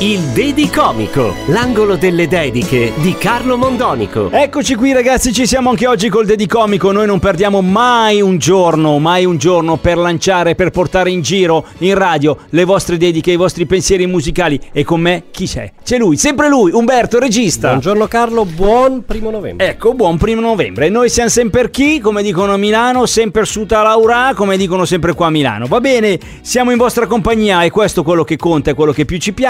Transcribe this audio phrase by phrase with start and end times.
[0.00, 4.30] Il Dedicomico, l'angolo delle dediche di Carlo Mondonico.
[4.30, 8.98] Eccoci qui ragazzi, ci siamo anche oggi col Dedicomico, noi non perdiamo mai un giorno,
[8.98, 13.36] mai un giorno per lanciare, per portare in giro, in radio, le vostre dediche, i
[13.36, 15.72] vostri pensieri musicali e con me chi c'è?
[15.82, 17.68] C'è lui, sempre lui, Umberto, regista.
[17.68, 19.66] Buongiorno Carlo, buon primo novembre.
[19.66, 20.90] Ecco, buon primo novembre.
[20.90, 25.28] Noi siamo sempre chi, come dicono a Milano, sempre suta Laura, come dicono sempre qua
[25.28, 25.66] a Milano.
[25.66, 29.06] Va bene, siamo in vostra compagnia e questo è quello che conta, è quello che
[29.06, 29.44] più ci piace,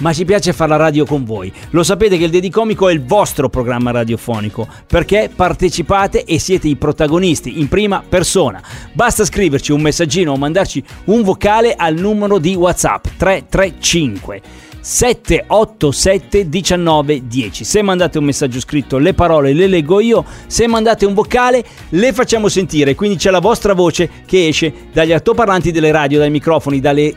[0.00, 1.52] ma ci piace fare la radio con voi.
[1.70, 6.76] Lo sapete che il Dedicomico è il vostro programma radiofonico, perché partecipate e siete i
[6.76, 8.62] protagonisti in prima persona.
[8.92, 17.26] Basta scriverci un messaggino o mandarci un vocale al numero di WhatsApp 335 787 19
[17.28, 17.64] 10.
[17.64, 20.24] Se mandate un messaggio scritto, le parole le leggo io.
[20.48, 22.96] Se mandate un vocale, le facciamo sentire.
[22.96, 27.14] Quindi c'è la vostra voce che esce dagli altoparlanti delle radio, dai microfoni, dalle,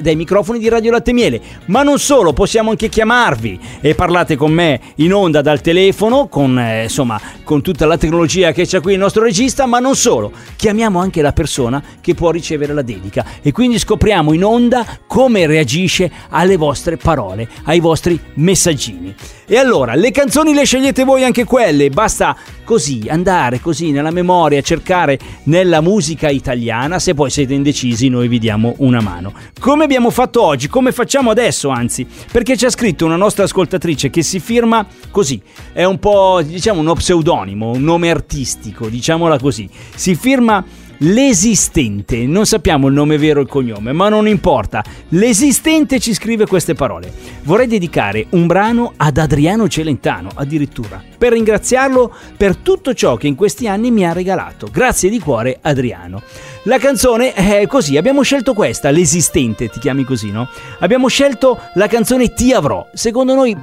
[0.00, 1.40] dai microfoni di Radio Latte Miele.
[1.66, 6.58] Ma non solo, possiamo anche chiamarvi e parlate con me in onda dal telefono, con,
[6.58, 9.66] eh, insomma, con tutta la tecnologia che c'è qui il nostro regista.
[9.66, 14.32] Ma non solo, chiamiamo anche la persona che può ricevere la dedica e quindi scopriamo
[14.32, 19.14] in onda come reagisce alle vostre parole, ai vostri messaggini.
[19.46, 24.62] E allora, le canzoni le scegliete voi anche quelle, basta così andare così nella memoria,
[24.62, 29.34] cercare nella musica italiana, se poi siete indecisi noi vi diamo una mano.
[29.60, 34.22] Come abbiamo fatto oggi, come facciamo adesso anzi, perché c'è scritto una nostra ascoltatrice che
[34.22, 35.42] si firma così,
[35.74, 40.64] è un po' diciamo uno pseudonimo, un nome artistico, diciamola così, si firma
[40.98, 44.82] L'esistente, non sappiamo il nome vero e il cognome, ma non importa.
[45.08, 47.12] L'esistente ci scrive queste parole.
[47.42, 53.34] Vorrei dedicare un brano ad Adriano Celentano, addirittura, per ringraziarlo per tutto ciò che in
[53.34, 54.68] questi anni mi ha regalato.
[54.72, 56.22] Grazie di cuore, Adriano.
[56.64, 60.48] La canzone è così, abbiamo scelto questa, l'esistente, ti chiami così, no?
[60.78, 62.86] Abbiamo scelto la canzone Ti avrò.
[62.92, 63.54] Secondo noi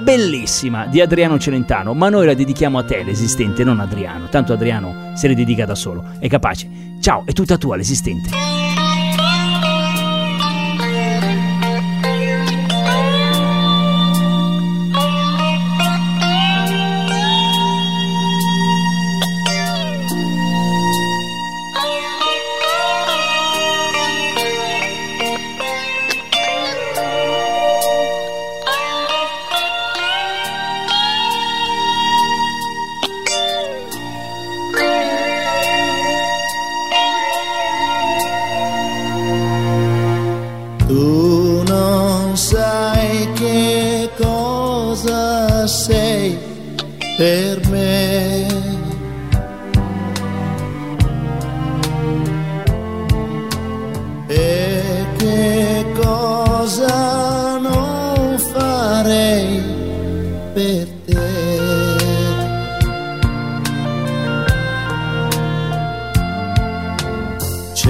[0.00, 4.28] bellissima di Adriano Celentano, ma noi la dedichiamo a te, l'esistente, non Adriano.
[4.28, 6.68] Tanto Adriano se le dedica da solo, è capace.
[7.00, 8.89] Ciao, è tutta tua l'esistente.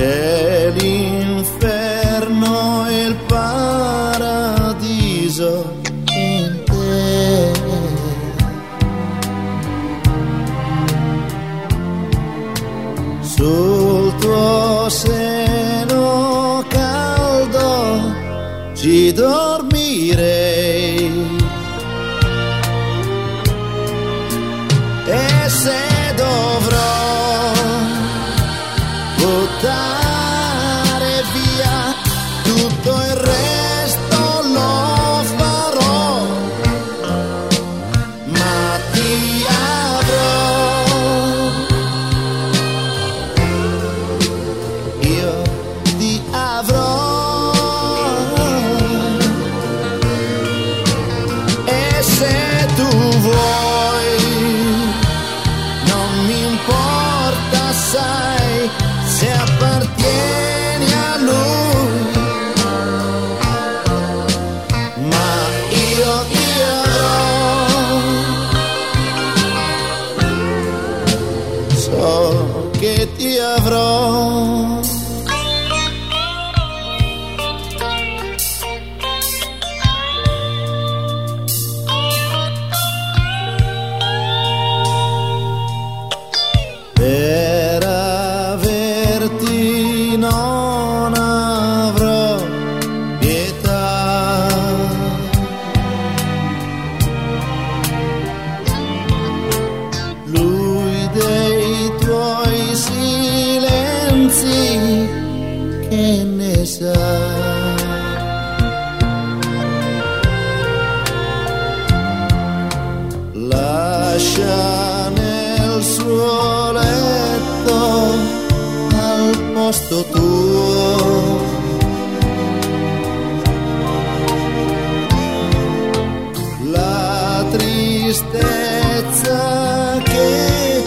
[0.00, 0.72] C'è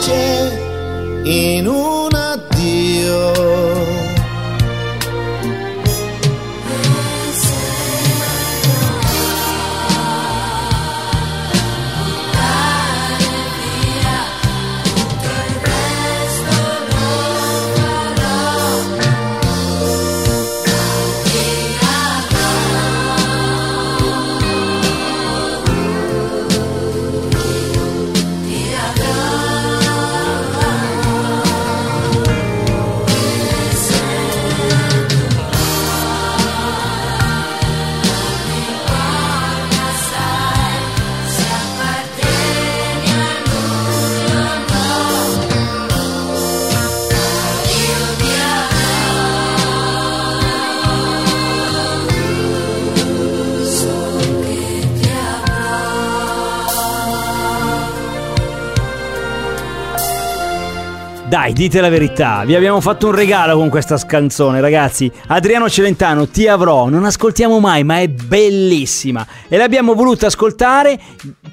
[0.03, 2.02] che c'è
[61.43, 65.11] Dai, dite la verità, vi abbiamo fatto un regalo con questa canzone, ragazzi.
[65.27, 69.27] Adriano Celentano, ti avrò, non ascoltiamo mai, ma è bellissima.
[69.49, 70.97] E l'abbiamo voluta ascoltare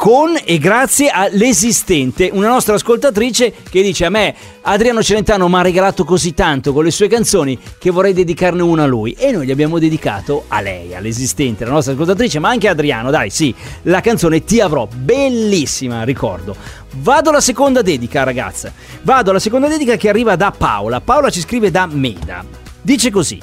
[0.01, 5.61] con e grazie all'esistente, una nostra ascoltatrice che dice a me, Adriano Celentano mi ha
[5.61, 9.13] regalato così tanto con le sue canzoni che vorrei dedicarne una a lui.
[9.13, 13.11] E noi gli abbiamo dedicato a lei, all'esistente, la nostra ascoltatrice, ma anche a Adriano,
[13.11, 16.57] dai, sì, la canzone Ti avrò, bellissima, ricordo.
[17.03, 18.73] Vado alla seconda dedica, ragazze.
[19.03, 21.03] Vado alla seconda dedica che arriva da Paola.
[21.03, 22.43] Paola ci scrive da Meda.
[22.81, 23.39] Dice così: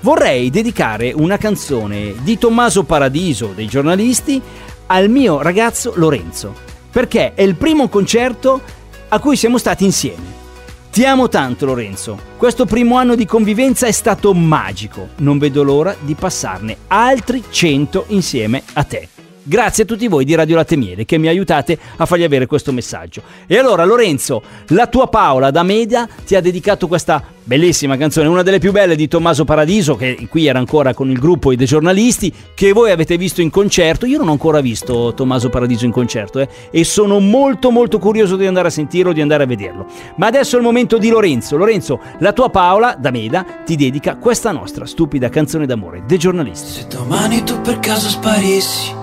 [0.00, 4.42] Vorrei dedicare una canzone di Tommaso Paradiso dei giornalisti
[4.92, 6.54] al mio ragazzo Lorenzo,
[6.90, 8.60] perché è il primo concerto
[9.08, 10.40] a cui siamo stati insieme.
[10.90, 15.96] Ti amo tanto Lorenzo, questo primo anno di convivenza è stato magico, non vedo l'ora
[15.98, 19.21] di passarne altri 100 insieme a te.
[19.44, 22.70] Grazie a tutti voi di Radio Latte Miele che mi aiutate a fargli avere questo
[22.70, 23.22] messaggio.
[23.48, 28.44] E allora Lorenzo, la tua Paola da Media ti ha dedicato questa bellissima canzone, una
[28.44, 31.66] delle più belle di Tommaso Paradiso, che qui era ancora con il gruppo I dei
[31.66, 34.06] giornalisti, che voi avete visto in concerto.
[34.06, 38.36] Io non ho ancora visto Tommaso Paradiso in concerto eh, e sono molto molto curioso
[38.36, 39.86] di andare a sentirlo, di andare a vederlo.
[40.18, 41.56] Ma adesso è il momento di Lorenzo.
[41.56, 46.70] Lorenzo, la tua Paola da Meda ti dedica questa nostra stupida canzone d'amore dei giornalisti.
[46.70, 49.00] Se domani tu per caso sparissi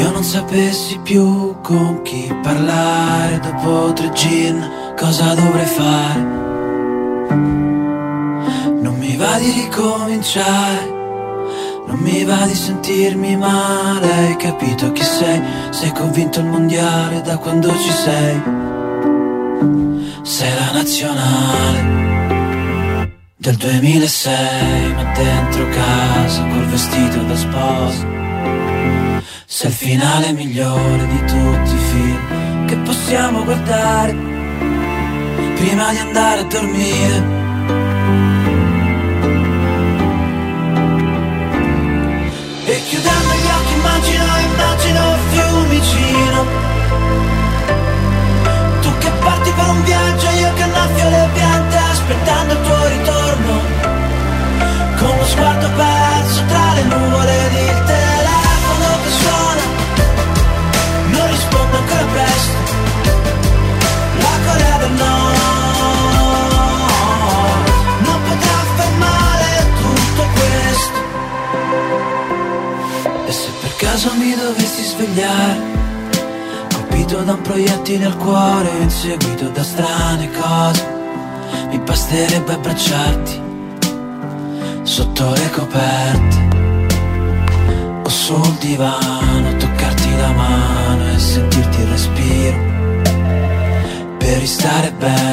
[0.00, 6.20] io non sapessi più con chi parlare dopo tre gin, cosa dovrei fare?
[8.80, 10.88] Non mi va di ricominciare,
[11.86, 15.42] non mi va di sentirmi male, hai capito chi sei?
[15.68, 18.42] Sei convinto il mondiale da quando ci sei?
[20.22, 21.98] Sei la nazionale
[23.36, 28.20] del 2006, ma dentro casa col vestito da sposa.
[29.52, 34.12] Sei il finale migliore di tutti i film che possiamo guardare
[35.56, 37.24] prima di andare a dormire.
[42.64, 46.46] E chiudendo gli occhi immagino, immagino Fiumicino
[48.82, 53.60] Tu che parti per un viaggio, io che annaffio le piante aspettando il tuo ritorno
[54.96, 57.79] Con lo sguardo perso tra le nuvole di
[79.00, 80.86] cuore, inseguito da strane cose,
[81.70, 83.48] mi basterebbe abbracciarti
[84.82, 86.48] sotto le coperte
[88.04, 92.68] o sul divano, toccarti la mano e sentirti il respiro.
[94.18, 95.29] Per ristare bene,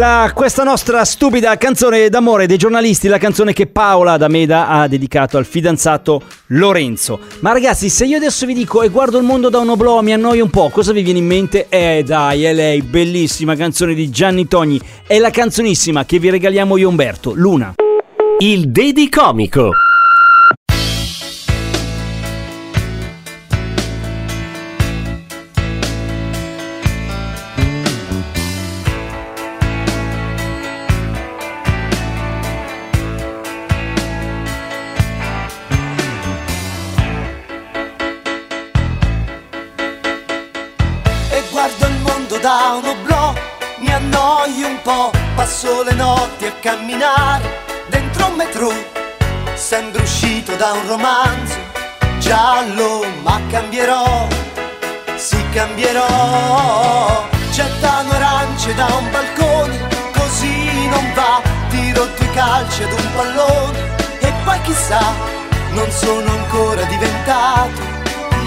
[0.00, 5.36] La- questa nostra stupida canzone d'amore dei giornalisti, la canzone che Paola D'Ameda ha dedicato
[5.36, 7.20] al fidanzato Lorenzo.
[7.40, 10.14] Ma ragazzi, se io adesso vi dico e guardo il mondo da un oblò, mi
[10.14, 11.66] annoio un po', cosa vi viene in mente?
[11.68, 16.78] Eh dai, è lei, bellissima canzone di Gianni Togni, è la canzonissima che vi regaliamo
[16.78, 17.74] io Umberto, Luna.
[18.38, 19.72] Il Dedi Comico.
[45.40, 48.70] Passo le notti a camminare dentro un metro,
[49.54, 51.56] sembra uscito da un romanzo
[52.18, 54.28] giallo, ma cambierò,
[55.14, 59.78] sì cambierò, gettano arance da un balcone,
[60.12, 63.78] così non va, tiro due calci ad un pallone
[64.20, 65.00] e poi chissà,
[65.70, 67.80] non sono ancora diventato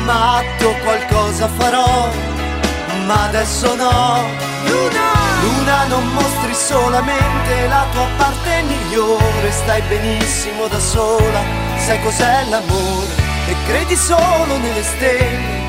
[0.05, 2.32] matto, qualcosa farò
[3.05, 4.25] ma adesso no.
[4.65, 11.41] Luna, Luna non mostri solamente la tua parte migliore, stai benissimo da sola,
[11.77, 15.61] sai cos'è l'amore e credi solo nelle stelle.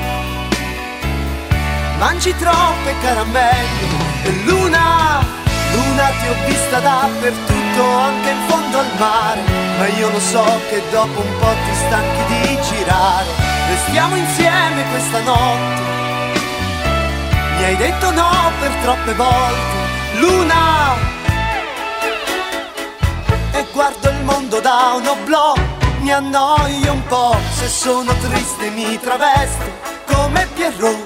[1.97, 5.23] Mangi troppe caramelle e Luna,
[5.71, 9.41] Luna ti ho vista dappertutto, anche in fondo al mare,
[9.77, 13.27] ma io lo so che dopo un po' ti stanchi di girare.
[13.67, 15.84] Restiamo insieme questa notte
[17.65, 19.77] hai detto no per troppe volte,
[20.19, 20.93] Luna.
[23.53, 25.53] E guardo il mondo da un oblò,
[26.01, 29.63] mi annoio un po', se sono triste mi travesto
[30.05, 31.05] come Pierrot,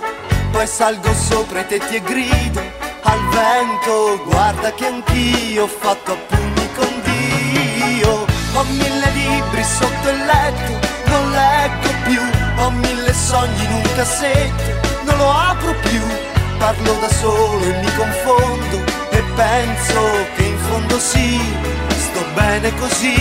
[0.51, 2.62] poi salgo sopra i tetti e grido
[3.04, 8.25] al vento, guarda che anch'io ho fatto a pugni con Dio.
[8.56, 12.22] Ho mille libri sotto il letto, non leggo più,
[12.58, 16.28] ho mille sogni in un cassetto, non lo apro più
[16.60, 20.01] parlo da solo e mi confondo e penso
[20.36, 21.42] che in fondo sì,
[21.88, 23.18] sto bene così.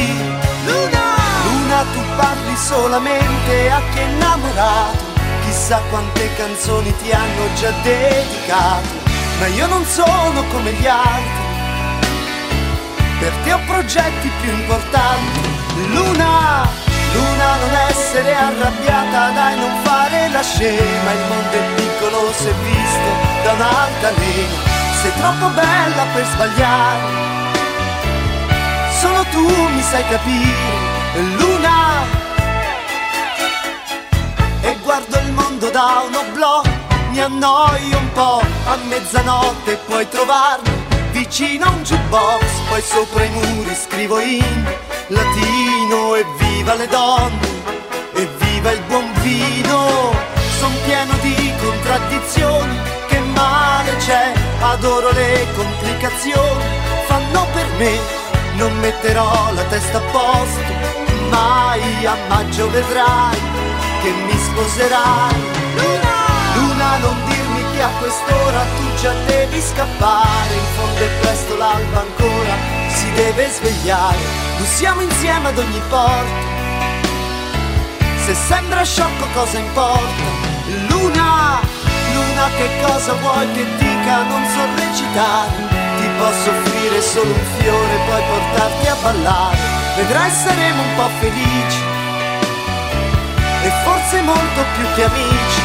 [0.66, 5.04] Luna, Luna tu parli solamente a chi è innamorato,
[5.44, 8.88] chissà quante canzoni ti hanno già dedicato,
[9.38, 11.46] ma io non sono come gli altri,
[13.20, 15.56] per te ho progetti più importanti.
[15.92, 16.68] Luna,
[17.18, 23.10] Luna non essere arrabbiata, dai non fare la scema, il mondo è piccolo se visto
[23.42, 24.58] da un'altalena,
[25.00, 27.06] sei troppo bella per sbagliare,
[29.00, 30.76] solo tu mi sai capire,
[31.38, 32.04] Luna,
[34.60, 36.62] e guardo il mondo da un oblò,
[37.10, 43.30] mi annoio un po', a mezzanotte puoi trovarmi vicino a un jukebox, poi sopra i
[43.30, 47.46] muri scrivo in latino e viva le donne,
[48.14, 50.12] e viva il buon vino,
[50.58, 56.64] son pieno di contraddizioni, che male c'è, adoro le complicazioni,
[57.06, 57.98] fanno per me,
[58.56, 60.72] non metterò la testa a posto,
[61.30, 63.40] mai a maggio vedrai
[64.02, 65.56] che mi sposerai.
[65.74, 66.16] Luna,
[66.54, 72.00] Luna non dirmi che a quest'ora tu già devi scappare, in fondo è presto l'alba
[72.00, 74.18] ancora, si deve svegliare,
[74.58, 76.46] non siamo insieme ad ogni porta.
[78.24, 80.26] Se sembra sciocco cosa importa?
[80.88, 81.60] Luna,
[82.12, 84.22] Luna che cosa vuoi che dica?
[84.24, 85.50] Non so recitare,
[85.98, 89.56] ti posso offrire solo un fiore, poi portarti a ballare,
[89.96, 91.82] vedrai saremo un po' felici
[93.62, 95.62] e forse molto più che amici.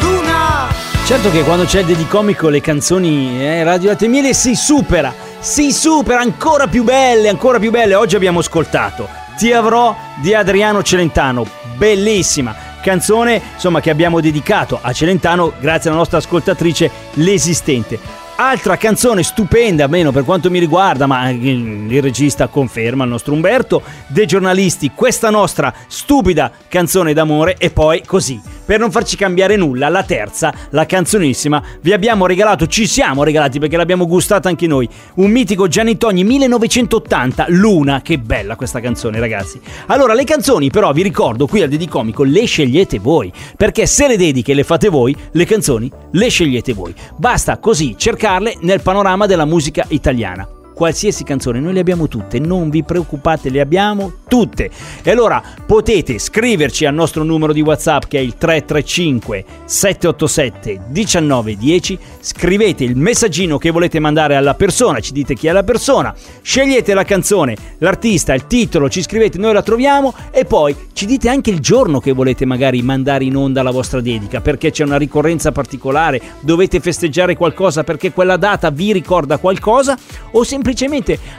[0.00, 4.54] Luna, Certo che quando c'è il dedicomico le canzoni eh, Radio Latte e Miele si
[4.54, 5.12] supera,
[5.44, 7.94] si supera ancora più belle, ancora più belle.
[7.94, 11.46] Oggi abbiamo ascoltato Ti avrò di Adriano Celentano,
[11.76, 17.98] bellissima canzone insomma che abbiamo dedicato a Celentano grazie alla nostra ascoltatrice l'esistente.
[18.36, 23.80] Altra canzone stupenda, almeno per quanto mi riguarda, ma il regista conferma il nostro Umberto,
[24.08, 29.88] dei giornalisti, questa nostra stupida canzone d'amore e poi così, per non farci cambiare nulla,
[29.88, 34.88] la terza, la canzonissima, vi abbiamo regalato, ci siamo regalati perché l'abbiamo gustata anche noi,
[35.16, 39.60] un mitico Gianni Togni 1980, Luna, che bella questa canzone ragazzi.
[39.86, 44.16] Allora le canzoni però vi ricordo qui al Dedicomico le scegliete voi, perché se le
[44.16, 46.94] dediche le fate voi, le canzoni le scegliete voi.
[47.16, 50.53] Basta così cercarle nel panorama della musica italiana.
[50.74, 54.68] Qualsiasi canzone, noi le abbiamo tutte, non vi preoccupate, le abbiamo tutte.
[55.02, 61.98] E allora potete scriverci al nostro numero di WhatsApp che è il 335 787 1910,
[62.20, 66.12] scrivete il messaggino che volete mandare alla persona, ci dite chi è la persona,
[66.42, 71.28] scegliete la canzone, l'artista, il titolo, ci scrivete, noi la troviamo e poi ci dite
[71.28, 74.98] anche il giorno che volete magari mandare in onda la vostra dedica, perché c'è una
[74.98, 79.96] ricorrenza particolare, dovete festeggiare qualcosa perché quella data vi ricorda qualcosa
[80.32, 80.63] o semplicemente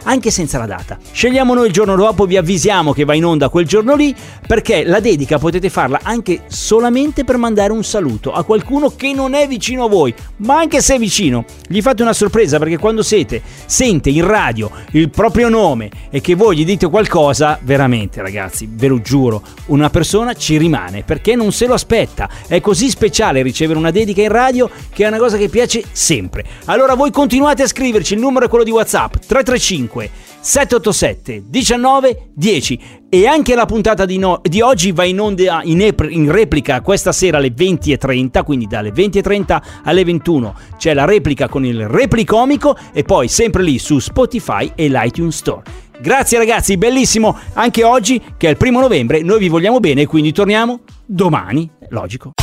[0.04, 0.98] anche senza la data.
[1.12, 4.14] Scegliamo noi il giorno dopo, vi avvisiamo che va in onda quel giorno lì
[4.46, 9.34] perché la dedica potete farla anche solamente per mandare un saluto a qualcuno che non
[9.34, 13.02] è vicino a voi, ma anche se è vicino, gli fate una sorpresa perché quando
[13.02, 18.68] siete sente in radio il proprio nome e che voi gli dite qualcosa, veramente ragazzi,
[18.72, 22.30] ve lo giuro, una persona ci rimane perché non se lo aspetta.
[22.48, 26.44] È così speciale ricevere una dedica in radio che è una cosa che piace sempre.
[26.66, 32.80] Allora voi continuate a scriverci, il numero è quello di WhatsApp 335 787 19 10
[33.10, 36.82] e anche la puntata di, no- di oggi va in onda in, ep- in, replica
[36.82, 42.78] questa sera alle 20.30 quindi dalle 20.30 alle 21 c'è la replica con il replicomico
[42.94, 45.64] e poi sempre lì su Spotify e l'iTunes Store.
[46.00, 50.32] Grazie ragazzi bellissimo anche oggi che è il primo novembre noi vi vogliamo bene quindi
[50.32, 52.34] torniamo domani logico